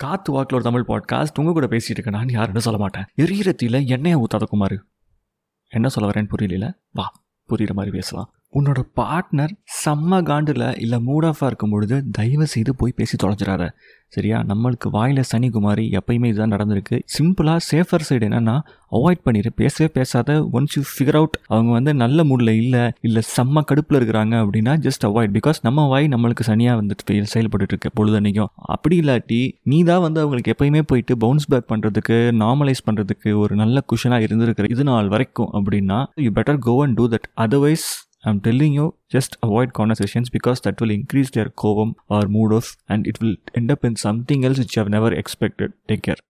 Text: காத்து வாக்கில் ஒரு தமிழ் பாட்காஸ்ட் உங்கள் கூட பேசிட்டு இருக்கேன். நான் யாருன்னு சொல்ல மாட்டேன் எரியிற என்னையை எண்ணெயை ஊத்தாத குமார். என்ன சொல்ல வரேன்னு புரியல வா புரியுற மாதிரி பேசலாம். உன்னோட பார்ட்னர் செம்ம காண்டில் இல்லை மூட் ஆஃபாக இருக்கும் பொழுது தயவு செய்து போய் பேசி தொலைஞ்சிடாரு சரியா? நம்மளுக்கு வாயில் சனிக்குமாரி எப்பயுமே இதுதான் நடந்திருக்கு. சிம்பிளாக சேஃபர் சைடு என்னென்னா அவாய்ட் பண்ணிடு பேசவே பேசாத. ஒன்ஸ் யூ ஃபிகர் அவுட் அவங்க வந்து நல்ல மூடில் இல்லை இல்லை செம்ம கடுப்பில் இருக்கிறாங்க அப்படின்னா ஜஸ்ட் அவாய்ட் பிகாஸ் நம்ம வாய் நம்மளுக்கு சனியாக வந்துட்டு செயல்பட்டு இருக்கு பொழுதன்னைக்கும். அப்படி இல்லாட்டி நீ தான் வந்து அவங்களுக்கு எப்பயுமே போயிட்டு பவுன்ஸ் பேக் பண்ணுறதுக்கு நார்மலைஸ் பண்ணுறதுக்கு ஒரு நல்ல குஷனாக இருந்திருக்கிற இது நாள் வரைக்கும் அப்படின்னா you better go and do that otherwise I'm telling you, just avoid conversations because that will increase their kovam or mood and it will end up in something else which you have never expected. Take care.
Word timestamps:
காத்து 0.00 0.32
வாக்கில் 0.32 0.60
ஒரு 0.60 0.70
தமிழ் 0.70 0.84
பாட்காஸ்ட் 0.88 1.38
உங்கள் 1.38 1.52
கூட 1.52 1.66
பேசிட்டு 1.66 1.90
இருக்கேன். 1.90 2.14
நான் 2.14 2.28
யாருன்னு 2.28 2.60
சொல்ல 2.60 2.78
மாட்டேன் 2.78 3.04
எரியிற 3.16 3.52
என்னையை 3.62 3.86
எண்ணெயை 3.86 4.18
ஊத்தாத 4.18 4.42
குமார். 4.42 4.86
என்ன 5.68 5.88
சொல்ல 5.88 6.10
வரேன்னு 6.10 6.28
புரியல 6.28 6.78
வா 6.90 7.12
புரியுற 7.48 7.72
மாதிரி 7.72 7.90
பேசலாம். 7.90 8.34
உன்னோட 8.52 8.80
பார்ட்னர் 8.98 9.52
செம்ம 9.80 10.18
காண்டில் 10.28 10.64
இல்லை 10.84 10.98
மூட் 11.08 11.26
ஆஃபாக 11.28 11.48
இருக்கும் 11.50 11.72
பொழுது 11.74 11.96
தயவு 12.16 12.46
செய்து 12.54 12.72
போய் 12.80 12.98
பேசி 12.98 13.16
தொலைஞ்சிடாரு 13.22 13.68
சரியா? 14.14 14.38
நம்மளுக்கு 14.50 14.88
வாயில் 14.94 15.20
சனிக்குமாரி 15.30 15.84
எப்பயுமே 15.98 16.28
இதுதான் 16.30 16.52
நடந்திருக்கு. 16.54 16.96
சிம்பிளாக 17.16 17.60
சேஃபர் 17.68 18.04
சைடு 18.08 18.24
என்னென்னா 18.28 18.54
அவாய்ட் 18.98 19.22
பண்ணிடு 19.26 19.50
பேசவே 19.60 19.88
பேசாத. 19.98 20.38
ஒன்ஸ் 20.56 20.74
யூ 20.76 20.82
ஃபிகர் 20.92 21.18
அவுட் 21.20 21.36
அவங்க 21.52 21.70
வந்து 21.78 21.94
நல்ல 22.02 22.24
மூடில் 22.30 22.52
இல்லை 22.62 22.82
இல்லை 23.08 23.22
செம்ம 23.34 23.64
கடுப்பில் 23.70 23.98
இருக்கிறாங்க 24.00 24.34
அப்படின்னா 24.44 24.74
ஜஸ்ட் 24.86 25.06
அவாய்ட் 25.10 25.34
பிகாஸ் 25.38 25.60
நம்ம 25.68 25.86
வாய் 25.92 26.10
நம்மளுக்கு 26.14 26.48
சனியாக 26.50 26.80
வந்துட்டு 26.82 27.22
செயல்பட்டு 27.34 27.70
இருக்கு 27.72 27.90
பொழுதன்னைக்கும். 28.00 28.52
அப்படி 28.74 28.98
இல்லாட்டி 29.04 29.40
நீ 29.72 29.80
தான் 29.92 30.04
வந்து 30.08 30.20
அவங்களுக்கு 30.24 30.54
எப்பயுமே 30.56 30.84
போயிட்டு 30.92 31.14
பவுன்ஸ் 31.26 31.50
பேக் 31.54 31.70
பண்ணுறதுக்கு 31.72 32.18
நார்மலைஸ் 32.42 32.86
பண்ணுறதுக்கு 32.88 33.32
ஒரு 33.44 33.54
நல்ல 33.64 33.84
குஷனாக 33.92 34.28
இருந்திருக்கிற 34.28 34.68
இது 34.76 34.86
நாள் 34.92 35.14
வரைக்கும் 35.16 35.52
அப்படின்னா 35.58 36.00
you 36.26 36.32
better 36.40 36.62
go 36.68 36.76
and 36.86 36.98
do 37.00 37.06
that 37.16 37.28
otherwise 37.46 37.88
I'm 38.24 38.40
telling 38.40 38.72
you, 38.72 38.94
just 39.10 39.36
avoid 39.42 39.74
conversations 39.74 40.30
because 40.30 40.60
that 40.62 40.80
will 40.80 40.90
increase 40.90 41.30
their 41.30 41.50
kovam 41.50 41.96
or 42.08 42.22
mood 42.28 42.64
and 42.88 43.06
it 43.06 43.20
will 43.20 43.36
end 43.54 43.70
up 43.70 43.84
in 43.84 43.96
something 43.96 44.44
else 44.44 44.58
which 44.58 44.76
you 44.76 44.80
have 44.80 44.88
never 44.88 45.12
expected. 45.12 45.74
Take 45.86 46.02
care. 46.04 46.20